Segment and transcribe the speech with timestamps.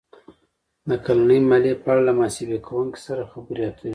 [0.87, 3.89] -د کلنۍ مالیې په اړه له محاسبه کوونکي سره خبرې اتر ې